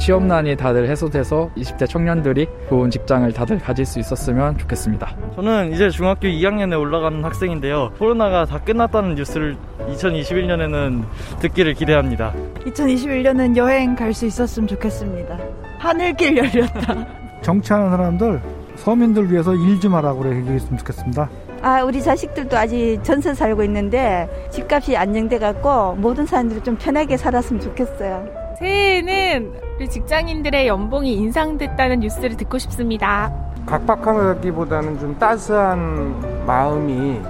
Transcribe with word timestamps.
취업난이 0.00 0.56
다들 0.56 0.88
해소돼서 0.88 1.50
20대 1.58 1.86
청년들이 1.86 2.48
좋은 2.70 2.90
직장을 2.90 3.30
다들 3.34 3.58
가질 3.58 3.84
수 3.84 3.98
있었으면 4.00 4.56
좋겠습니다. 4.56 5.14
저는 5.36 5.72
이제 5.72 5.90
중학교 5.90 6.26
2학년에 6.26 6.78
올라가는 6.80 7.22
학생인데요. 7.22 7.92
코로나가 7.98 8.46
다 8.46 8.58
끝났다는 8.58 9.14
뉴스를 9.14 9.56
2021년에는 9.90 11.04
듣기를 11.40 11.74
기대합니다. 11.74 12.32
2021년은 12.66 13.56
여행 13.56 13.94
갈 13.94 14.14
수 14.14 14.24
있었으면 14.26 14.66
좋겠습니다. 14.68 15.38
하늘길 15.78 16.36
열렸다. 16.38 17.06
정치하는 17.42 17.90
사람들 17.90 18.40
서민들 18.76 19.30
위해서 19.30 19.54
일 19.54 19.78
좀 19.80 19.94
하라고 19.94 20.20
그래 20.22 20.36
얘기했으면 20.38 20.78
좋겠습니다. 20.78 21.28
아, 21.62 21.82
우리 21.84 22.00
자식들도 22.02 22.56
아직 22.56 22.98
전세 23.02 23.34
살고 23.34 23.62
있는데 23.64 24.28
집값이 24.50 24.96
안정돼 24.96 25.38
갖고 25.38 25.94
모든 25.96 26.24
사람들이 26.24 26.62
좀 26.62 26.76
편하게 26.76 27.16
살았으면 27.18 27.60
좋겠어요. 27.60 28.49
새해에는 28.60 29.54
우리 29.76 29.88
직장인들의 29.88 30.66
연봉이 30.66 31.14
인상됐다는 31.14 32.00
뉴스를 32.00 32.36
듣고 32.36 32.58
싶습니다. 32.58 33.32
각박하기보다는 33.66 34.98
좀 35.00 35.18
따스한 35.18 36.44
마음이 36.46 37.20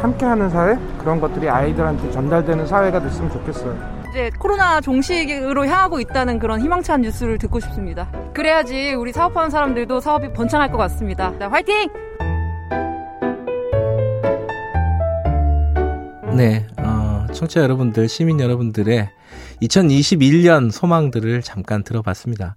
함께하는 0.00 0.50
사회 0.50 0.76
그런 0.98 1.20
것들이 1.20 1.48
아이들한테 1.48 2.10
전달되는 2.10 2.66
사회가 2.66 3.00
됐으면 3.00 3.30
좋겠어요. 3.32 3.94
이제 4.10 4.30
코로나 4.38 4.80
종식으로 4.80 5.66
향하고 5.66 6.00
있다는 6.00 6.38
그런 6.38 6.60
희망찬 6.60 7.00
뉴스를 7.00 7.38
듣고 7.38 7.60
싶습니다. 7.60 8.06
그래야지 8.34 8.94
우리 8.94 9.12
사업하는 9.12 9.50
사람들도 9.50 10.00
사업이 10.00 10.32
번창할 10.34 10.70
것 10.70 10.76
같습니다. 10.78 11.32
자, 11.38 11.48
화이팅! 11.48 11.88
네, 16.36 16.66
어, 16.78 17.26
청취자 17.32 17.62
여러분들, 17.62 18.08
시민 18.08 18.40
여러분들의 18.40 19.08
2021년 19.62 20.70
소망들을 20.70 21.42
잠깐 21.42 21.84
들어봤습니다. 21.84 22.54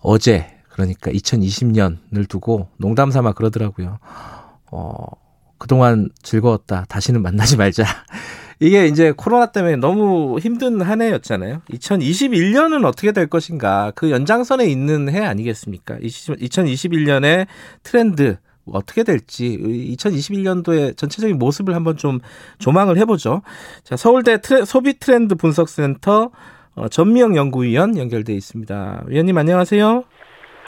어제, 0.00 0.56
그러니까 0.68 1.10
2020년을 1.10 2.28
두고 2.28 2.68
농담 2.76 3.10
삼아 3.10 3.32
그러더라고요. 3.32 3.98
어, 4.70 5.06
그동안 5.58 6.10
즐거웠다. 6.22 6.84
다시는 6.88 7.22
만나지 7.22 7.56
말자. 7.56 7.84
이게 8.60 8.86
이제 8.86 9.12
코로나 9.14 9.46
때문에 9.46 9.76
너무 9.76 10.38
힘든 10.38 10.80
한 10.80 11.02
해였잖아요. 11.02 11.62
2021년은 11.70 12.86
어떻게 12.86 13.12
될 13.12 13.26
것인가. 13.26 13.92
그 13.94 14.10
연장선에 14.10 14.66
있는 14.66 15.10
해 15.10 15.24
아니겠습니까? 15.24 15.96
2021년의 15.96 17.46
트렌드, 17.82 18.38
어떻게 18.72 19.02
될지 19.04 19.58
2021년도의 19.96 20.96
전체적인 20.96 21.38
모습을 21.38 21.74
한번 21.74 21.96
좀 21.96 22.18
조망을 22.58 22.96
해보죠. 22.98 23.42
자, 23.84 23.96
서울대 23.96 24.40
트레, 24.40 24.64
소비 24.64 24.98
트렌드 24.98 25.34
분석센터 25.34 26.30
어, 26.74 26.88
전미영 26.88 27.36
연구위원 27.36 27.96
연결돼 27.96 28.32
있습니다. 28.34 29.04
위원님 29.06 29.36
안녕하세요. 29.38 30.04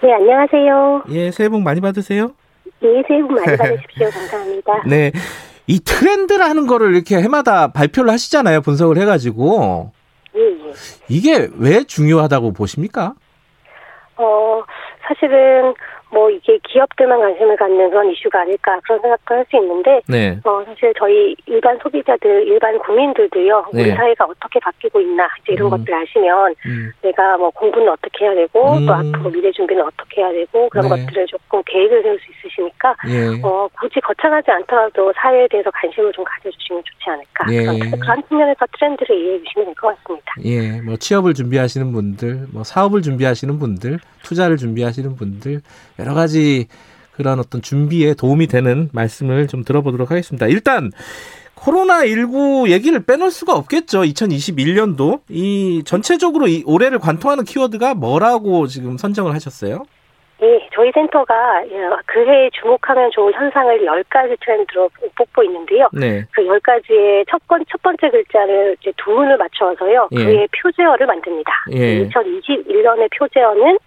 네, 0.02 0.12
안녕하세요. 0.14 1.02
예, 1.10 1.30
새해 1.32 1.48
복 1.48 1.60
많이 1.62 1.80
받으세요. 1.80 2.32
네, 2.80 3.02
새해 3.08 3.20
복 3.22 3.32
많이 3.32 3.44
받으십시오. 3.58 4.08
감사합니다. 4.10 4.82
네. 4.86 5.12
이 5.66 5.80
트렌드라는 5.80 6.66
거를 6.66 6.94
이렇게 6.94 7.16
해마다 7.18 7.72
발표를 7.72 8.10
하시잖아요. 8.12 8.62
분석을 8.62 8.96
해가지고. 8.98 9.92
예, 10.36 10.40
예. 10.40 10.72
이게 11.08 11.50
왜 11.58 11.82
중요하다고 11.84 12.52
보십니까? 12.54 13.14
어, 14.16 14.62
사실은 15.06 15.74
뭐 16.10 16.30
이게 16.30 16.58
기업들만 16.68 17.18
관심을 17.20 17.56
갖는 17.56 17.90
그런 17.90 18.10
이슈가 18.10 18.40
아닐까 18.42 18.78
그런 18.84 19.00
생각도 19.00 19.34
할 19.34 19.44
수 19.48 19.56
있는데 19.56 20.00
네. 20.08 20.38
어 20.44 20.62
사실 20.66 20.92
저희 20.98 21.34
일반 21.46 21.78
소비자들 21.78 22.46
일반 22.48 22.78
국민들도요 22.80 23.66
네. 23.72 23.82
우리 23.82 23.90
사회가 23.94 24.24
어떻게 24.26 24.58
바뀌고 24.60 25.00
있나 25.00 25.26
이제 25.42 25.52
이런 25.54 25.68
음. 25.68 25.70
것들 25.78 25.94
아시면 25.94 26.54
음. 26.66 26.92
내가 27.02 27.36
뭐 27.38 27.50
공부는 27.50 27.88
어떻게 27.88 28.24
해야 28.26 28.34
되고 28.34 28.72
음. 28.72 28.86
또 28.86 28.92
앞으로 28.92 29.30
미래 29.30 29.50
준비는 29.52 29.82
어떻게 29.84 30.20
해야 30.20 30.32
되고 30.32 30.68
그런 30.68 30.88
네. 30.88 30.88
것들을 31.04 31.26
조금 31.28 31.62
계획을 31.64 32.02
세울 32.02 32.18
수 32.18 32.24
있으시니까 32.32 32.94
예. 33.08 33.40
어 33.42 33.68
굳이 33.78 34.00
거창하지 34.00 34.50
않더라도 34.50 35.12
사회에 35.16 35.46
대해서 35.48 35.70
관심을 35.70 36.12
좀 36.12 36.24
가져주시면 36.24 36.82
좋지 36.84 37.10
않을까 37.10 37.46
예. 37.52 37.62
그런, 37.64 38.00
그런 38.00 38.22
측면에서 38.28 38.66
트렌드를 38.76 39.16
이해해 39.16 39.38
주시면 39.44 39.66
될 39.66 39.74
것 39.76 39.96
같습니다. 40.02 40.32
예, 40.44 40.80
뭐 40.82 40.96
취업을 40.96 41.34
준비하시는 41.34 41.92
분들, 41.92 42.46
뭐 42.52 42.64
사업을 42.64 43.02
준비하시는 43.02 43.58
분들, 43.58 43.98
투자를 44.24 44.56
준비하시는 44.56 45.14
분들 45.16 45.60
여러 45.98 46.14
가지 46.14 46.66
그런 47.12 47.40
어떤 47.40 47.62
준비에 47.62 48.14
도움이 48.14 48.46
되는 48.46 48.88
말씀을 48.92 49.48
좀 49.48 49.64
들어보도록 49.64 50.10
하겠습니다. 50.10 50.46
일단 50.46 50.92
코로나 51.54 52.06
19 52.06 52.66
얘기를 52.68 53.04
빼놓을 53.04 53.32
수가 53.32 53.54
없겠죠. 53.54 54.02
2021년도 54.02 55.20
이 55.28 55.82
전체적으로 55.84 56.46
이 56.46 56.62
올해를 56.64 57.00
관통하는 57.00 57.44
키워드가 57.44 57.94
뭐라고 57.94 58.68
지금 58.68 58.96
선정을 58.96 59.34
하셨어요? 59.34 59.84
예, 60.40 60.68
저희 60.72 60.92
센터가 60.94 61.64
예, 61.66 61.90
그해 62.06 62.48
주목하면 62.60 63.10
좋은 63.10 63.32
현상을 63.32 63.80
10가지 63.80 64.36
트렌드로 64.40 64.88
뽑고 65.16 65.42
있는데요. 65.42 65.88
네. 65.92 66.24
그 66.30 66.42
10가지의 66.42 67.24
첫, 67.28 67.44
번, 67.48 67.64
첫 67.68 67.82
번째 67.82 68.08
글자를 68.08 68.76
이제 68.80 68.92
두 68.96 69.10
문을 69.10 69.36
맞춰서요. 69.36 70.08
예. 70.12 70.16
그의 70.16 70.48
표제어를 70.62 71.08
만듭니다. 71.08 71.50
예. 71.72 72.06
2021년의 72.06 73.18
표제어는 73.18 73.78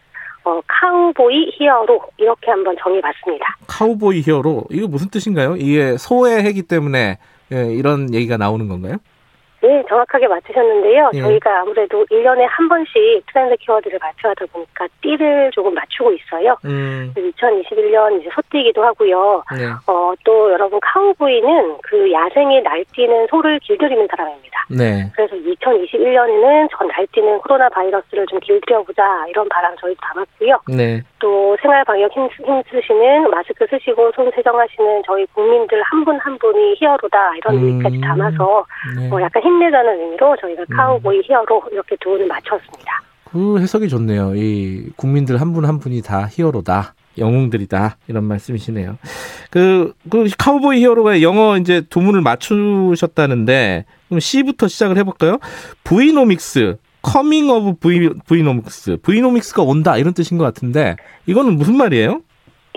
어, 0.44 0.60
카우보이 0.68 1.52
히어로 1.54 2.02
이렇게 2.18 2.50
한번 2.52 2.76
정해봤습니다. 2.82 3.58
카우보이 3.68 4.22
히어로 4.22 4.66
이거 4.72 4.88
무슨 4.88 5.10
뜻인가요? 5.10 5.56
이게 5.58 5.98
소의 5.98 6.44
해기 6.44 6.64
때문에 6.64 7.18
예, 7.54 7.74
이런 7.74 8.14
얘기가 8.14 8.38
나오는 8.38 8.68
건가요? 8.68 8.98
네, 9.62 9.84
정확하게 9.88 10.28
맞추셨는데요. 10.28 11.12
예. 11.14 11.22
저희가 11.22 11.60
아무래도 11.62 12.04
1년에 12.06 12.48
한 12.50 12.68
번씩 12.68 13.24
트렌드 13.32 13.56
키워드를 13.58 14.00
발표하다 14.00 14.46
보니까 14.52 14.88
띠를 15.02 15.52
조금 15.54 15.76
맞추고 15.76 16.14
있어요. 16.14 16.58
음, 16.66 17.14
2021년 17.16 18.20
이제 18.20 18.30
소띠기도 18.34 18.84
하고요. 18.84 19.44
네. 19.56 19.68
어, 19.86 20.14
또 20.24 20.52
여러분 20.52 20.80
카우보이는 20.82 21.78
그 21.84 22.12
야생에 22.12 22.62
날뛰는 22.62 23.28
소를 23.30 23.60
길들이는 23.60 24.08
사람입니다. 24.10 24.66
네. 24.70 25.12
그래서 25.14 25.36
2021년에는 25.62 26.68
전 26.78 26.88
날뛰는 26.88 27.40
코로나 27.40 27.70
바이러스를 27.70 28.26
좀 28.28 28.40
길들여보자 28.40 29.26
이런 29.30 29.48
바람 29.50 29.76
저희도 29.78 30.00
담았고요. 30.02 30.60
네. 30.76 31.02
또 31.20 31.56
생활 31.62 31.84
방역 31.86 32.12
힘, 32.12 32.28
힘쓰시는 32.28 33.30
마스크 33.30 33.66
쓰시고 33.70 34.12
손 34.16 34.32
세정하시는 34.36 35.04
저희 35.06 35.26
국민들 35.28 35.82
한 35.84 36.04
분한 36.04 36.38
분이 36.40 36.76
히어로다 36.78 37.36
이런 37.38 37.56
음. 37.56 37.64
의미까지 37.64 38.02
담아서 38.02 38.66
네. 38.98 39.10
어, 39.12 39.22
약간 39.22 39.44
힘내자는 39.44 40.00
의미로 40.00 40.36
저희가 40.38 40.66
카우보이 40.76 41.22
히어로 41.26 41.64
이렇게 41.72 41.96
두 42.00 42.12
분을 42.12 42.28
맞췄습니다. 42.28 43.02
그 43.32 43.60
해석이 43.60 43.88
좋네요. 43.88 44.34
이 44.36 44.90
국민들 44.98 45.40
한 45.40 45.54
분한 45.54 45.80
분이 45.80 46.02
다 46.02 46.28
히어로다. 46.30 46.94
영웅들이다. 47.18 47.98
이런 48.08 48.24
말씀이시네요. 48.26 48.98
그, 49.50 49.94
그 50.10 50.26
카우보이 50.38 50.80
히어로가 50.82 51.22
영어 51.22 51.58
이제 51.58 51.82
두 51.90 52.00
문을 52.02 52.22
맞추셨다는데, 52.22 53.86
그럼 54.08 54.20
C부터 54.20 54.68
시작을 54.68 54.98
해볼까요? 54.98 55.38
V-nomics, 55.84 56.78
Coming 57.02 57.50
of 57.50 57.76
V, 57.80 58.10
V-nomics. 58.28 58.98
V-nomics가 59.02 59.64
온다. 59.64 59.98
이런 59.98 60.14
뜻인 60.14 60.38
것 60.38 60.44
같은데, 60.46 60.96
이거는 61.26 61.56
무슨 61.58 61.78
말이에요? 61.78 62.22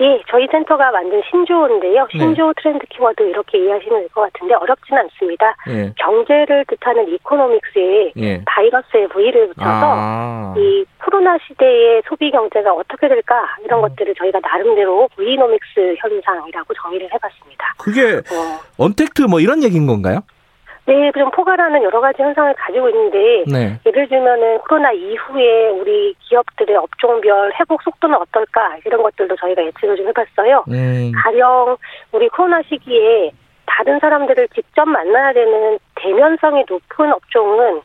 예, 0.01 0.19
저희 0.29 0.45
센터가 0.51 0.91
만든 0.91 1.21
신조어인데요. 1.31 2.07
네. 2.13 2.19
신조어 2.19 2.51
트렌드 2.57 2.85
키워드 2.89 3.23
이렇게 3.23 3.57
이해하시면 3.59 3.99
될 4.01 4.09
것 4.09 4.29
같은데 4.33 4.53
어렵지는 4.55 5.03
않습니다. 5.03 5.55
예. 5.69 5.93
경제를 5.97 6.65
뜻하는 6.67 7.07
economics에 7.13 8.11
예. 8.17 8.41
바이러스의 8.45 9.07
V를 9.07 9.47
붙여서 9.53 9.69
아. 9.71 10.53
이 10.57 10.83
코로나 11.15 11.37
시대의 11.47 12.01
소비 12.05 12.29
경제가 12.29 12.73
어떻게 12.73 13.07
될까 13.07 13.55
이런 13.63 13.79
것들을 13.79 14.13
저희가 14.15 14.39
나름대로 14.41 15.07
V-nomics 15.15 15.95
현상이라고 15.97 16.73
정의를 16.73 17.07
해봤습니다. 17.13 17.73
그게 17.77 18.15
어, 18.15 18.59
언택트 18.77 19.21
뭐 19.21 19.39
이런 19.39 19.63
얘기인 19.63 19.87
건가요? 19.87 20.19
네, 20.85 21.11
좀 21.13 21.31
포괄하는 21.31 21.81
여러 21.83 22.01
가지 22.01 22.21
현상을 22.21 22.53
가지고 22.55 22.89
있는데 22.89 23.43
네. 23.47 23.79
예를 23.85 24.09
들면은 24.09 24.59
코로나 24.67 24.91
이후에 24.91 25.69
우리 25.69 26.13
기업들의 26.19 26.75
업종별 26.75 27.53
회복 27.61 27.81
속도는 27.83 28.17
어떨까 28.17 28.77
이런 28.85 29.01
것들도 29.01 29.37
저희가 29.37 29.63
예측을 29.63 29.95
좀 29.95 30.07
해봤어요. 30.09 30.65
음. 30.67 31.13
가령 31.15 31.77
우리 32.11 32.27
코로나 32.27 32.61
시기에 32.63 33.31
다른 33.65 33.99
사람들을 33.99 34.49
직접 34.49 34.85
만나야 34.85 35.31
되는 35.31 35.79
대면성이 35.95 36.65
높은 36.67 37.13
업종은 37.13 37.81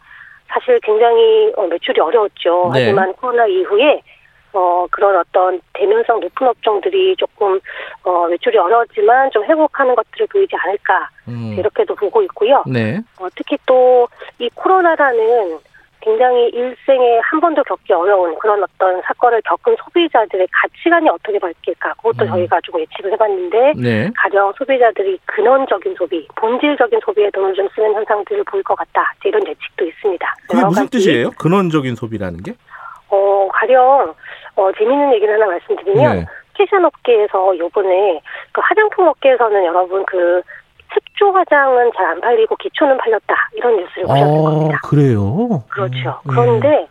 사실 0.52 0.79
굉장히 0.82 1.52
어, 1.56 1.67
매출이 1.67 2.00
어려웠죠. 2.00 2.70
네. 2.75 2.85
하지만 2.85 3.12
코로나 3.14 3.47
이후에 3.47 4.02
어, 4.52 4.85
그런 4.91 5.17
어떤 5.17 5.61
대면성 5.75 6.19
높은 6.19 6.49
업종들이 6.49 7.14
조금, 7.17 7.61
어, 8.02 8.26
매출이 8.26 8.58
어려웠지만 8.58 9.31
좀 9.31 9.44
회복하는 9.44 9.94
것들을 9.94 10.26
보이지 10.26 10.56
않을까. 10.56 11.08
음. 11.29 11.55
이렇게도 11.56 11.94
보고 11.94 12.20
있고요. 12.23 12.64
네. 12.67 12.99
어, 13.20 13.29
특히 13.37 13.56
또 13.64 14.08
이 14.41 14.49
코로나라는 14.55 15.58
굉장히 16.00 16.49
일생에 16.49 17.20
한 17.23 17.41
번도 17.41 17.62
겪기 17.64 17.93
어려운 17.93 18.37
그런 18.38 18.62
어떤 18.62 19.00
사건을 19.02 19.43
겪은 19.43 19.76
소비자들의 19.85 20.47
가치관이 20.50 21.08
어떻게 21.08 21.38
바뀔까 21.38 21.94
그것도 21.94 22.25
음. 22.25 22.29
저희가 22.29 22.61
좀 22.62 22.81
예측을 22.81 23.12
해봤는데 23.12 23.73
네. 23.76 24.11
가령 24.17 24.52
소비자들이 24.56 25.19
근원적인 25.26 25.94
소비, 25.97 26.26
본질적인 26.37 27.00
소비에 27.05 27.31
돈을 27.31 27.55
좀 27.55 27.69
쓰는 27.75 27.93
현상들을 27.94 28.44
보일 28.44 28.62
것 28.62 28.75
같다 28.76 29.12
이런 29.25 29.47
예측도 29.47 29.85
있습니다. 29.85 30.35
그게 30.49 30.64
무슨 30.64 30.88
뜻이에요? 30.88 31.31
근원적인 31.32 31.94
소비라는 31.94 32.43
게? 32.43 32.55
어 33.08 33.49
가령 33.53 34.14
어, 34.56 34.73
재밌는 34.79 35.14
얘기를 35.14 35.35
하나 35.35 35.46
말씀드리면 35.46 36.17
네. 36.17 36.26
패션 36.56 36.85
업계에서 36.85 37.56
요번에 37.58 38.20
그 38.53 38.61
화장품 38.62 39.08
업계에서는 39.08 39.64
여러분 39.64 40.05
그 40.06 40.43
색조 40.95 41.33
화장은 41.33 41.91
잘 41.97 42.07
안 42.07 42.21
팔리고 42.21 42.57
기초는 42.57 42.99
팔렸다 42.99 43.35
이런 43.55 43.77
뉴스를 43.77 44.03
보셨을 44.07 44.27
겁니다. 44.43 44.79
아, 44.83 44.89
그래요? 44.89 45.63
그렇죠. 45.69 46.21
음, 46.27 46.31
그런데 46.31 46.89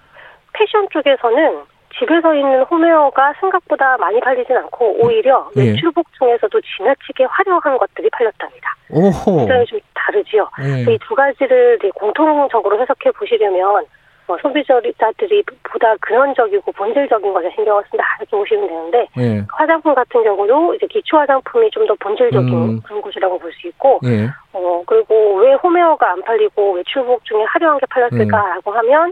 패션 0.54 0.88
쪽에서는 0.92 1.62
집에서 1.98 2.34
입는 2.34 2.63
홈웨어가 2.63 3.34
생각보다 3.40 3.98
많이 3.98 4.19
팔리진 4.22 4.56
않고 4.56 5.04
오히려 5.04 5.50
예. 5.57 5.72
외출복 5.72 6.06
중에서도 6.18 6.62
지나치게 6.62 7.25
화려한 7.25 7.78
것들이 7.78 8.10
팔렸답니다. 8.12 8.75
오호. 8.92 9.38
굉장히 9.40 9.66
좀 9.66 9.80
다르지요. 9.94 10.50
예. 10.63 10.94
이두 10.94 11.16
가지를 11.16 11.80
공통적으로 11.96 12.80
해석해 12.80 13.12
보시려면 13.12 13.86
어, 14.29 14.37
소비자들이 14.41 15.43
보다 15.63 15.95
근원적이고 16.01 16.71
본질적인 16.71 17.33
것에 17.33 17.49
신경을 17.55 17.83
쓴다 17.89 18.03
이렇게 18.19 18.37
보시면 18.37 18.67
되는데 18.67 19.07
예. 19.17 19.43
화장품 19.51 19.95
같은 19.95 20.23
경우도 20.23 20.75
이제 20.75 20.85
기초 20.87 21.17
화장품이 21.17 21.69
좀 21.71 21.87
더 21.87 21.95
본질적인 21.99 22.53
음. 22.53 22.79
그런 22.83 23.01
곳이라고 23.01 23.39
볼 23.39 23.51
수 23.53 23.67
있고 23.67 23.99
예. 24.05 24.27
어 24.53 24.83
그리고 24.85 25.37
왜 25.37 25.53
홈웨어가 25.55 26.11
안 26.11 26.21
팔리고 26.21 26.73
외출복 26.73 27.25
중에 27.25 27.43
화려한 27.49 27.79
게 27.79 27.85
팔렸을까라고 27.89 28.71
하면 28.71 29.11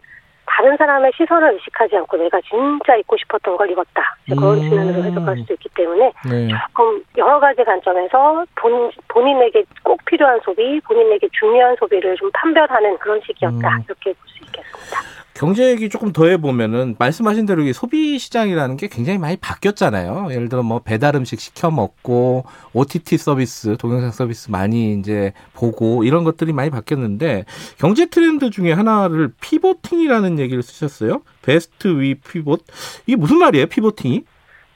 다른 0.49 0.77
사람의 0.77 1.11
시선을 1.17 1.53
의식하지 1.53 1.97
않고 1.97 2.17
내가 2.17 2.39
진짜 2.41 2.95
입고 2.95 3.17
싶었던 3.17 3.57
걸 3.57 3.69
입었다 3.71 4.15
그런 4.29 4.57
음. 4.57 4.61
측면으로 4.69 5.03
해석할 5.03 5.37
수도 5.37 5.53
있기 5.55 5.69
때문에 5.75 6.11
네. 6.29 6.47
조금 6.47 7.03
여러 7.17 7.39
가지 7.39 7.63
관점에서 7.63 8.45
본, 8.55 8.89
본인에게 9.09 9.65
꼭 9.83 9.99
필요한 10.05 10.39
소비, 10.45 10.79
본인에게 10.81 11.27
중요한 11.33 11.75
소비를 11.77 12.15
좀 12.15 12.29
판별하는 12.33 12.97
그런 12.99 13.19
시기였다 13.25 13.75
음. 13.75 13.83
이렇게 13.85 14.13
볼 14.13 14.27
수 14.27 14.43
있 14.43 14.46
겠습니다. 14.87 15.17
경제 15.33 15.69
얘기 15.69 15.87
조금 15.87 16.11
더 16.13 16.25
해보면은 16.25 16.95
말씀하신 16.97 17.45
대로 17.45 17.61
이 17.61 17.71
소비 17.71 18.17
시장이라는 18.17 18.75
게 18.75 18.87
굉장히 18.87 19.19
많이 19.19 19.37
바뀌었잖아요. 19.37 20.29
예를 20.31 20.49
들어 20.49 20.63
뭐 20.63 20.79
배달 20.79 21.15
음식 21.15 21.39
시켜 21.39 21.69
먹고 21.69 22.45
OTT 22.73 23.19
서비스, 23.19 23.77
동영상 23.77 24.09
서비스 24.09 24.49
많이 24.49 24.93
이제 24.93 25.33
보고 25.53 26.03
이런 26.03 26.23
것들이 26.23 26.53
많이 26.53 26.71
바뀌었는데 26.71 27.45
경제 27.77 28.07
트렌드 28.07 28.49
중에 28.49 28.73
하나를 28.73 29.31
pivoting이라는 29.39 30.39
얘기를 30.39 30.63
쓰셨어요. 30.63 31.21
Best 31.43 31.87
We 31.99 32.15
Pivot. 32.15 32.61
이게 33.05 33.15
무슨 33.15 33.37
말이에요? 33.37 33.67
pivoting이? 33.67 34.23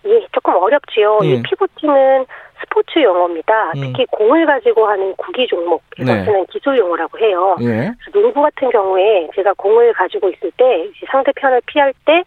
예, 0.05 0.27
조금 0.31 0.55
어렵지요. 0.55 1.19
예. 1.23 1.27
이 1.27 1.41
pivoting은 1.41 2.25
스포츠 2.61 2.99
용어입니다. 3.01 3.71
음. 3.75 3.81
특히 3.81 4.05
공을 4.11 4.45
가지고 4.45 4.87
하는 4.87 5.15
구기 5.15 5.47
종목에서 5.47 6.13
네. 6.13 6.25
쓰는 6.25 6.45
기술 6.47 6.77
용어라고 6.77 7.17
해요. 7.19 7.57
예. 7.61 7.91
농구 8.13 8.41
같은 8.41 8.69
경우에 8.69 9.29
제가 9.35 9.53
공을 9.53 9.93
가지고 9.93 10.29
있을 10.29 10.51
때 10.57 10.89
상대편을 11.09 11.61
피할 11.65 11.93
때 12.05 12.23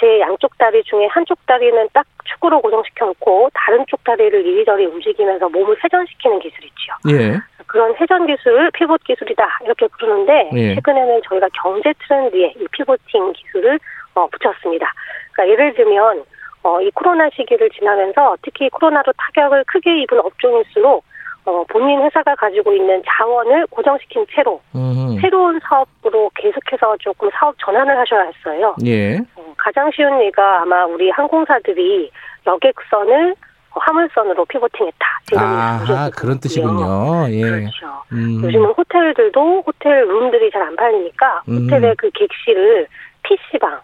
제 0.00 0.20
양쪽 0.20 0.56
다리 0.58 0.82
중에 0.84 1.06
한쪽 1.06 1.44
다리는 1.46 1.88
딱 1.92 2.06
축구로 2.24 2.60
고정시켜 2.60 3.06
놓고 3.06 3.50
다른 3.54 3.84
쪽 3.88 4.02
다리를 4.04 4.44
이리저리 4.44 4.86
움직이면서 4.86 5.48
몸을 5.48 5.76
회전시키는 5.82 6.40
기술이 6.40 6.66
있죠. 6.66 7.16
예. 7.16 7.38
그런 7.66 7.94
회전 7.96 8.26
기술, 8.26 8.70
피봇 8.72 9.02
기술이다 9.04 9.60
이렇게 9.64 9.86
부르는데 9.86 10.50
예. 10.54 10.74
최근에는 10.74 11.20
저희가 11.28 11.48
경제 11.62 11.92
트렌드에 12.06 12.54
이 12.58 12.66
피보팅 12.72 13.32
기술을 13.32 13.78
어, 14.14 14.26
붙였습니다. 14.26 14.92
그러니까 15.32 15.52
예를 15.52 15.74
들면 15.74 16.24
어, 16.62 16.80
이 16.80 16.90
코로나 16.92 17.28
시기를 17.30 17.70
지나면서 17.70 18.36
특히 18.42 18.68
코로나로 18.70 19.12
타격을 19.16 19.64
크게 19.64 20.02
입은 20.02 20.20
업종일수록 20.20 21.04
어, 21.44 21.64
본인 21.68 22.00
회사가 22.02 22.36
가지고 22.36 22.72
있는 22.72 23.02
자원을 23.04 23.66
고정시킨 23.66 24.26
채로 24.32 24.60
음. 24.76 25.18
새로운 25.20 25.58
사업으로 25.68 26.30
계속해서 26.36 26.96
조금 27.00 27.28
사업 27.34 27.56
전환을 27.58 27.98
하셔야 27.98 28.22
했어요. 28.30 28.76
예. 28.86 29.16
어, 29.34 29.54
가장 29.56 29.90
쉬운 29.92 30.22
예가 30.22 30.62
아마 30.62 30.84
우리 30.84 31.10
항공사들이 31.10 32.10
여객선을 32.46 33.34
어, 33.74 33.80
화물선으로 33.80 34.44
pivoting했다. 34.44 35.06
아, 35.38 36.10
그런. 36.16 36.38
뜻이군요. 36.38 37.26
예. 37.30 37.40
그렇죠. 37.40 38.02
음. 38.12 38.40
요즘은 38.44 38.70
호텔들도 38.72 39.64
호텔 39.66 40.06
룸들이 40.06 40.50
잘 40.52 40.62
안 40.62 40.76
팔리니까 40.76 41.42
음. 41.48 41.64
호텔의 41.64 41.96
그 41.96 42.08
객실을 42.10 42.86
PC방, 43.24 43.80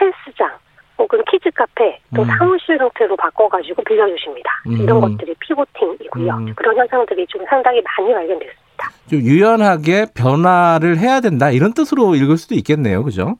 헬스장, 0.00 0.52
혹은 1.00 1.22
키즈 1.30 1.50
카페, 1.52 1.98
또 2.14 2.22
음. 2.22 2.26
사무실 2.26 2.78
형태로 2.78 3.16
바꿔가지고 3.16 3.82
빌려주십니다. 3.84 4.50
음. 4.66 4.76
이런 4.82 5.00
것들이 5.00 5.34
pivoting이고요. 5.40 6.32
음. 6.34 6.52
그런 6.54 6.76
현상들이 6.76 7.26
좀 7.26 7.42
상당히 7.48 7.80
많이 7.82 8.12
발견됐습니다. 8.12 8.90
좀 9.08 9.18
유연하게 9.20 10.06
변화를 10.14 10.98
해야 10.98 11.20
된다 11.20 11.50
이런 11.50 11.72
뜻으로 11.72 12.14
읽을 12.14 12.36
수도 12.36 12.54
있겠네요. 12.54 13.02
그죠? 13.02 13.36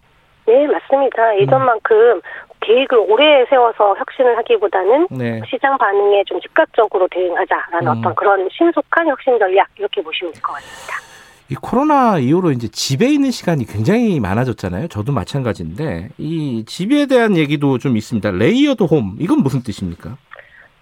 네, 0.47 0.67
맞습니다. 0.67 1.33
음. 1.33 1.41
예전만큼 1.41 2.21
계획을 2.61 2.99
오래 3.09 3.45
세워서 3.49 3.95
혁신을 3.99 4.37
하기보다는 4.39 5.09
네. 5.11 5.41
시장 5.49 5.77
반응에 5.79 6.25
좀 6.27 6.41
즉각적으로 6.41 7.09
대응하자라는 7.11 7.87
음. 7.87 7.99
어떤 7.99 8.15
그런 8.15 8.49
신속한 8.53 9.07
혁신 9.09 9.39
전략 9.39 9.69
이렇게 9.79 10.03
보시면 10.03 10.33
될 10.33 10.43
것 10.43 10.55
같습니다. 10.55 11.10
이 11.51 11.55
코로나 11.57 12.19
이후로 12.19 12.53
이제 12.53 12.69
집에 12.69 13.13
있는 13.13 13.33
시간이 13.33 13.67
굉장히 13.67 14.21
많아졌잖아요. 14.21 14.87
저도 14.87 15.13
마찬가지인데 15.13 16.11
이 16.19 16.65
집에 16.67 17.07
대한 17.07 17.37
얘기도 17.37 17.79
좀 17.79 17.97
있습니다. 17.97 18.31
Layered 18.31 18.85
Home 18.85 19.17
이건 19.19 19.43
무슨 19.43 19.63
뜻입니까? 19.63 20.17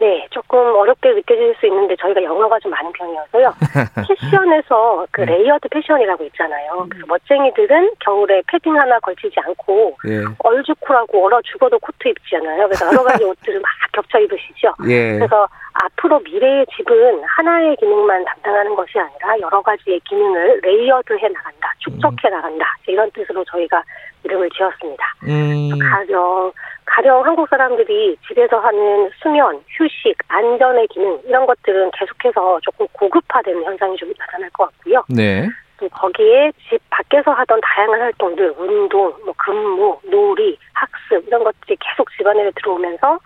네, 0.00 0.26
조금 0.30 0.58
어렵게 0.58 1.12
느껴질 1.12 1.56
수 1.58 1.66
있는데 1.66 1.96
저희가 1.96 2.22
영어가 2.22 2.58
좀 2.60 2.70
많은 2.70 2.92
편이어서요. 2.92 3.52
패션에서 4.08 5.06
그 5.10 5.22
네. 5.22 5.36
layered 5.36 5.68
패션이라고 5.68 6.24
있잖아요. 6.24 6.86
그래서 6.88 7.06
멋쟁이들은 7.08 7.94
겨울에 8.00 8.42
패딩 8.46 8.78
하나 8.78 8.98
걸치지 9.00 9.34
않고 9.40 9.96
예. 10.06 10.22
얼죽코라고 10.38 11.26
얼어 11.26 11.40
죽어도 11.42 11.78
코트 11.80 12.08
입잖아요. 12.08 12.66
그래서 12.66 12.86
여러 12.86 13.02
가지 13.02 13.24
옷들을 13.24 13.60
막 13.60 13.70
겹쳐 13.92 14.20
입으시죠. 14.20 14.72
예. 14.88 15.18
그래서 15.18 15.48
앞으로 15.72 16.20
미래의 16.20 16.66
집은 16.76 17.22
하나의 17.24 17.76
기능만 17.76 18.24
담당하는 18.24 18.74
것이 18.76 18.98
아니라 18.98 19.40
여러 19.40 19.60
가지의 19.62 20.00
기능을 20.00 20.60
layered해 20.62 21.28
나간다, 21.28 21.72
축적해 21.78 22.28
나간다 22.30 22.76
이런 22.86 23.10
뜻으로 23.10 23.44
저희가 23.44 23.82
이름을 24.24 24.50
지었습니다. 24.50 25.04
음. 25.24 25.78
가령 25.78 26.52
가령 26.84 27.24
한국 27.24 27.48
사람들이 27.48 28.16
집에서 28.26 28.58
하는 28.58 29.10
수면, 29.22 29.62
휴식, 29.68 30.16
안전의 30.28 30.88
기능 30.88 31.20
이런 31.26 31.46
것들은 31.46 31.90
계속해서 31.92 32.60
조금 32.62 32.86
고급화되는 32.92 33.62
현상이 33.64 33.96
좀 33.96 34.12
나타날 34.18 34.50
것 34.50 34.64
같고요. 34.66 35.02
네. 35.08 35.46
또 35.78 35.88
거기에 35.90 36.50
집 36.68 36.80
밖에서 36.90 37.30
하던 37.30 37.60
다양한 37.62 38.00
활동들, 38.00 38.54
운동, 38.58 39.14
뭐 39.24 39.32
근무, 39.36 39.98
놀이, 40.04 40.58
학습 40.72 41.24
이런 41.26 41.44
것들이 41.44 41.76
계속 41.80 42.10
집안에 42.16 42.50
들어오면서 42.56 43.18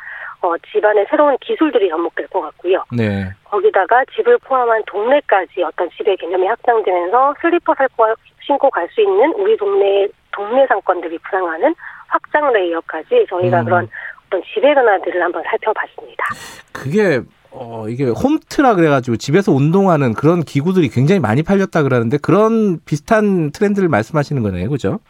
어, 0.42 0.58
집안에 0.72 1.06
새로운 1.08 1.36
기술들이 1.38 1.88
접목될 1.88 2.26
것 2.26 2.40
같고요. 2.40 2.84
네. 2.96 3.30
거기다가 3.44 4.04
집을 4.16 4.38
포함한 4.38 4.82
동네까지 4.86 5.62
어떤 5.62 5.88
집의 5.90 6.16
개념이 6.16 6.46
확장되면서 6.48 7.34
슬리퍼 7.40 7.74
신고 7.74 8.06
신고 8.44 8.68
갈 8.70 8.88
수 8.92 9.00
있는 9.00 9.32
우리 9.34 9.56
동네 9.56 10.08
동네 10.42 10.66
상권들이 10.66 11.18
부상하는 11.18 11.74
확장 12.08 12.52
레이어까지 12.52 13.26
저희가 13.28 13.60
음. 13.60 13.64
그런 13.64 13.88
어떤 14.26 14.42
지배 14.52 14.74
변화들을 14.74 15.22
한번 15.22 15.42
살펴봤습니다. 15.44 16.24
그게 16.72 17.22
어 17.50 17.86
이게 17.88 18.04
홈트라 18.04 18.74
그래가지고 18.74 19.18
집에서 19.18 19.52
운동하는 19.52 20.14
그런 20.14 20.42
기구들이 20.42 20.88
굉장히 20.88 21.20
많이 21.20 21.42
팔렸다 21.42 21.82
그러는데 21.82 22.18
그런 22.18 22.80
비슷한 22.84 23.52
트렌드를 23.52 23.88
말씀하시는 23.88 24.42
거네요, 24.42 24.70
그죠? 24.70 25.00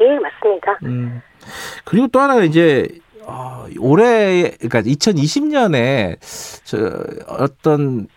예, 0.00 0.18
맞습니다. 0.18 0.78
음. 0.82 1.22
그리고 1.84 2.08
또 2.08 2.20
하나가 2.20 2.42
이제 2.42 2.88
어, 3.24 3.66
올해 3.78 4.50
그러니까 4.58 4.82
2020년에 4.82 6.16
저 6.64 7.04
어떤 7.28 8.08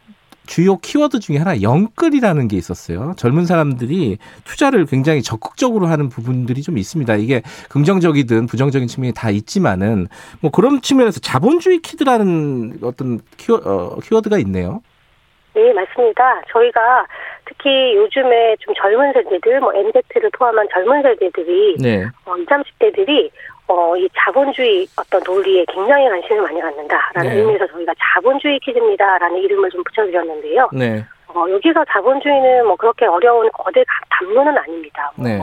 주요 0.45 0.77
키워드 0.77 1.19
중에 1.19 1.37
하나 1.37 1.61
영끌이라는 1.61 2.47
게 2.47 2.57
있었어요. 2.57 3.13
젊은 3.17 3.45
사람들이 3.45 4.17
투자를 4.43 4.85
굉장히 4.85 5.21
적극적으로 5.21 5.87
하는 5.87 6.09
부분들이 6.09 6.61
좀 6.61 6.77
있습니다. 6.77 7.15
이게 7.15 7.41
긍정적이든 7.69 8.47
부정적인 8.47 8.87
측면이 8.87 9.13
다 9.13 9.29
있지만은 9.29 10.07
뭐 10.41 10.51
그런 10.51 10.81
측면에서 10.81 11.19
자본주의 11.19 11.79
키드라는 11.79 12.79
어떤 12.83 13.19
키워, 13.37 13.59
어, 13.63 13.99
키워드가 13.99 14.37
있네요. 14.39 14.81
네, 15.55 15.71
맞습니다. 15.71 16.41
저희가 16.51 17.05
특히 17.45 17.95
요즘에 17.95 18.57
좀 18.59 18.73
젊은 18.75 19.13
세대들, 19.13 19.61
뭐 19.61 19.73
MZ를 19.73 20.29
포함한 20.37 20.67
젊은 20.73 21.01
세대들이 21.01 21.77
네. 21.79 22.03
어, 22.25 22.35
20, 22.35 22.47
30대들이 22.49 23.29
어, 23.67 23.97
이 23.97 24.07
자본주의 24.15 24.87
어떤 24.95 25.21
논리에 25.23 25.65
굉장히 25.67 26.07
관심을 26.07 26.41
많이 26.41 26.61
갖는다라는 26.61 27.31
네. 27.31 27.39
의미에서 27.39 27.67
저희가 27.67 27.93
자본주의 27.97 28.59
퀴즈입니다라는 28.59 29.37
이름을 29.37 29.71
좀 29.71 29.83
붙여드렸는데요. 29.83 30.69
네. 30.73 31.03
어, 31.27 31.39
어, 31.39 31.49
여기서 31.49 31.83
자본주의는 31.85 32.65
뭐 32.67 32.75
그렇게 32.75 33.05
어려운 33.05 33.49
거대 33.51 33.83
담론은 34.09 34.57
아닙니다. 34.57 35.11
뭐 35.15 35.27
네. 35.27 35.39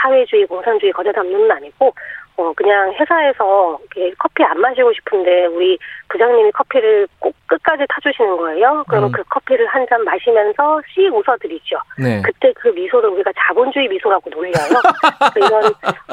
사회주의, 0.00 0.46
공산주의 0.46 0.92
거대 0.92 1.10
담론은 1.12 1.50
아니고 1.50 1.92
어 2.38 2.52
그냥 2.54 2.92
회사에서 2.92 3.78
커피 4.18 4.44
안 4.44 4.60
마시고 4.60 4.92
싶은데 4.92 5.46
우리 5.46 5.78
부장님이 6.08 6.52
커피를 6.52 7.08
꼭 7.18 7.34
끝까지 7.46 7.84
타주시는 7.88 8.36
거예요. 8.36 8.84
그러면 8.88 9.10
음. 9.10 9.12
그 9.12 9.22
커피를 9.24 9.66
한 9.66 9.86
잔 9.88 10.02
마시면서 10.02 10.80
씩 10.92 11.14
웃어드리죠. 11.14 11.78
네. 11.98 12.20
그때 12.22 12.52
그 12.56 12.68
미소를 12.68 13.08
우리가 13.10 13.30
자본주의 13.38 13.86
미소라고 13.88 14.28
놀려요. 14.30 14.52
그 15.32 15.38
이런 15.38 15.62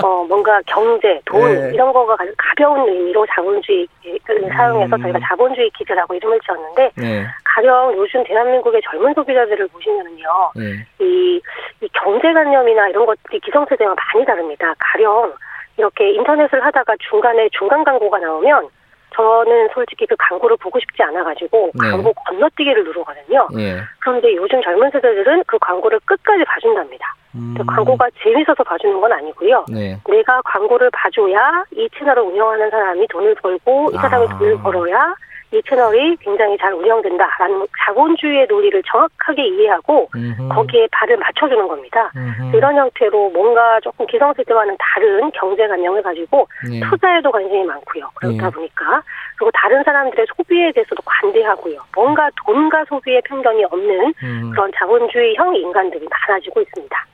어 0.04 0.24
뭔가 0.26 0.62
경제, 0.68 1.20
돈 1.26 1.42
네. 1.42 1.72
이런 1.74 1.92
거가 1.92 2.16
가벼운 2.38 2.88
의미로 2.88 3.26
자본주의를 3.26 4.50
사용해서 4.56 4.96
음. 4.96 5.02
저희가 5.02 5.20
자본주의 5.28 5.72
기제라고 5.72 6.14
이름을 6.14 6.40
지었는데 6.42 6.92
네. 6.98 7.26
가령 7.46 7.94
요즘 7.98 8.24
대한민국의 8.24 8.82
젊은 8.86 9.14
소비자들을 9.16 9.68
보시면은요. 9.70 10.52
네. 10.56 10.86
이, 11.00 11.42
이 11.82 11.88
경제관념이나 11.94 12.90
이런 12.90 13.06
것들이 13.08 13.40
기성세대와 13.40 13.96
많이 14.14 14.26
다릅니다. 14.26 14.74
가령 14.78 15.34
이렇게 15.78 16.12
인터넷을 16.12 16.64
하다가 16.64 16.96
중간에 17.10 17.50
중간 17.58 17.84
광고가 17.84 18.20
나오면 18.20 18.70
저는 19.16 19.70
솔직히 19.74 20.06
그 20.08 20.16
광고를 20.18 20.58
보고 20.58 20.80
싶지 20.80 21.04
않아가지고 21.04 21.72
네. 21.82 21.92
광고 21.92 22.14
건너뛰기를 22.14 22.84
누르거든요. 22.84 23.48
예. 23.58 23.78
그런데 24.00 24.36
요즘 24.36 24.62
젊은 24.62 24.90
세대들은 24.92 25.44
그 25.46 25.58
광고를 25.60 26.00
끝까지 26.06 26.44
봐준답니다. 26.46 27.16
음. 27.36 27.56
그 27.58 27.64
광고가 27.66 28.10
재밌어서 28.22 28.64
봐주는 28.64 29.00
건 29.00 29.12
아니고요. 29.12 29.66
네. 29.72 29.98
내가 30.08 30.42
광고를 30.44 30.90
봐줘야 30.92 31.64
이 31.72 31.88
채널을 31.98 32.24
운영하는 32.24 32.70
사람이 32.70 33.08
돈을 33.08 33.36
벌고 33.36 33.92
이 33.94 33.96
사람이 33.96 34.28
아. 34.30 34.38
돈을 34.38 34.58
벌어야 34.62 35.14
이 35.54 35.62
채널이 35.70 36.18
굉장히 36.18 36.58
잘 36.58 36.74
운영된다라는 36.74 37.68
자본주의의 37.86 38.48
논리를 38.48 38.82
정확하게 38.90 39.48
이해하고 39.50 40.10
음흠. 40.16 40.50
거기에 40.50 40.88
발을 40.92 41.18
맞춰주는 41.18 41.68
겁니다. 41.68 42.12
음흠. 42.16 42.58
이런 42.58 42.76
형태로 42.76 43.30
뭔가 43.30 43.80
조금 43.82 44.08
기성세대와는 44.08 44.76
다른 44.80 45.30
경제관념을 45.32 46.02
가지고 46.02 46.48
네. 46.68 46.80
투자에도 46.90 47.32
관심이 47.32 47.64
많고요. 47.66 48.10
그렇다 48.16 48.48
예. 48.48 48.50
보니까 48.50 49.04
그리고 49.38 49.52
다른 49.54 49.84
사람들의 49.84 50.26
소비에 50.36 50.72
대해서도 50.72 51.02
관대하고요. 51.06 51.80
뭔가 51.96 52.30
돈과 52.44 52.86
소비의 52.86 53.22
편견이 53.26 53.64
없는 53.66 54.14
음. 54.24 54.52
그런 54.52 54.72
자본주의형 54.76 55.56
인간들이 55.56 56.08
많아지고 56.10 56.62
있습니다. 56.62 57.06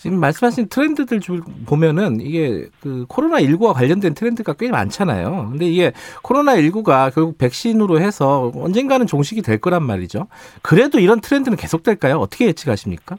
지금 0.00 0.18
말씀하신 0.18 0.68
트렌드들 0.70 1.20
줄 1.20 1.42
보면은 1.66 2.22
이게 2.22 2.66
그 2.80 3.04
코로나 3.06 3.38
19와 3.38 3.74
관련된 3.74 4.14
트렌드가 4.14 4.54
꽤 4.54 4.70
많잖아요. 4.70 5.48
근데 5.50 5.66
이게 5.66 5.92
코로나 6.22 6.56
19가 6.56 7.14
결국 7.14 7.36
백신 7.36 7.79
으로 7.80 8.00
해서 8.00 8.50
언젠가는 8.54 9.06
종식이 9.06 9.42
될 9.42 9.60
거란 9.60 9.82
말이죠. 9.82 10.26
그래도 10.62 10.98
이런 10.98 11.20
트렌드는 11.20 11.56
계속될까요? 11.56 12.16
어떻게 12.16 12.46
예측하십니까? 12.46 13.16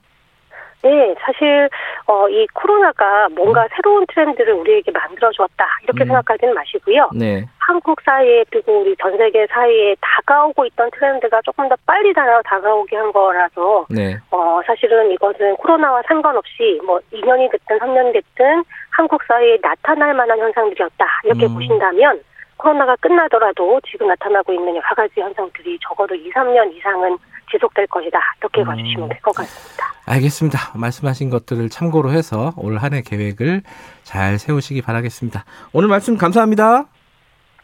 네, 0.84 1.14
사실 1.20 1.70
어, 2.08 2.28
이 2.28 2.48
코로나가 2.54 3.30
뭔가 3.30 3.68
새로운 3.76 4.06
트렌드를 4.08 4.54
우리에게 4.54 4.92
만들어 4.92 5.32
주었다 5.32 5.66
이렇게 5.84 6.04
음. 6.04 6.08
생각하지는 6.08 6.54
마시고요. 6.54 7.10
네. 7.14 7.46
한국 7.60 8.02
사이에 8.02 8.44
그리고 8.50 8.82
우리 8.82 8.96
전 8.98 9.16
세계 9.18 9.46
사이에 9.48 9.96
다가오고 10.02 10.66
있던 10.66 10.90
트렌드가 10.92 11.42
조금 11.44 11.70
더 11.70 11.76
빨리 11.86 12.14
다, 12.14 12.24
다가오게 12.44 12.96
한 12.96 13.12
거라서 13.12 13.86
네. 13.90 14.18
어, 14.32 14.60
사실은 14.66 15.12
이것은 15.12 15.56
코로나와 15.58 16.02
상관없이 16.08 16.82
뭐 16.84 17.00
2년이 17.14 17.52
됐든 17.52 17.78
3년이 17.78 18.14
됐든 18.14 18.64
한국 18.90 19.22
사회에 19.24 19.58
나타날 19.62 20.16
만한 20.16 20.40
현상들이었다. 20.40 21.06
이렇게 21.26 21.46
음. 21.46 21.54
보신다면 21.54 22.22
코로나가 22.62 22.96
끝나더라도 22.98 23.82
지금 23.90 24.08
나타나고 24.08 24.54
있는 24.54 24.70
여러 24.76 24.88
가지 24.96 25.20
현상들이 25.20 25.80
적어도 25.88 26.14
2, 26.16 26.32
3년 26.32 26.72
이상은 26.78 27.18
지속될 27.52 27.88
것이다. 27.88 28.20
이렇게 28.40 28.62
음. 28.62 28.66
봐주시면 28.66 29.10
될것 29.10 29.36
같습니다. 29.36 29.86
알겠습니다. 30.06 30.60
말씀하신 30.76 31.30
것들을 31.30 31.70
참고로 31.70 32.12
해서 32.12 32.54
올 32.58 32.78
한 32.78 32.94
해 32.94 33.02
계획을 33.02 33.64
잘 34.04 34.38
세우시기 34.40 34.82
바라겠습니다. 34.82 35.44
오늘 35.74 35.90
말씀 35.90 36.18
감사합니다. 36.18 36.86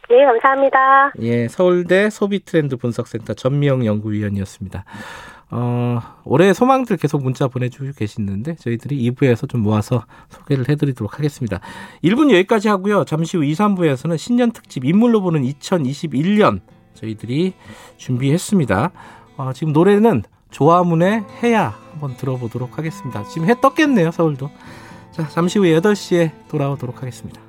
네, 0.09 0.23
감사합니다. 0.25 1.11
예, 1.19 1.47
서울대 1.49 2.09
소비 2.09 2.39
트렌드 2.39 2.77
분석센터 2.77 3.33
전미영 3.33 3.85
연구위원이었습니다. 3.85 4.85
어, 5.49 5.99
올해 6.25 6.53
소망들 6.53 6.97
계속 6.97 7.23
문자 7.23 7.47
보내주고 7.47 7.91
계시는데 7.95 8.55
저희들이 8.55 9.11
2부에서 9.11 9.47
좀 9.49 9.61
모아서 9.61 10.05
소개를 10.29 10.67
해드리도록 10.69 11.17
하겠습니다. 11.17 11.59
1분 12.03 12.31
여기까지 12.31 12.67
하고요. 12.69 13.05
잠시 13.05 13.37
후 13.37 13.43
2, 13.43 13.53
3부에서는 13.53 14.17
신년 14.17 14.51
특집 14.51 14.85
인물로 14.85 15.21
보는 15.21 15.43
2021년 15.43 16.61
저희들이 16.93 17.53
준비했습니다. 17.97 18.91
어, 19.37 19.53
지금 19.53 19.71
노래는 19.73 20.23
조화문의 20.51 21.23
해야 21.43 21.75
한번 21.91 22.15
들어보도록 22.17 22.77
하겠습니다. 22.77 23.23
지금 23.25 23.49
해 23.49 23.59
떴겠네요, 23.59 24.11
서울도. 24.11 24.49
자, 25.11 25.27
잠시 25.27 25.59
후 25.59 25.65
8시에 25.65 26.31
돌아오도록 26.49 27.01
하겠습니다. 27.01 27.46